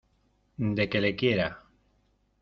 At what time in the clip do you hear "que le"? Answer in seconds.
0.89-1.11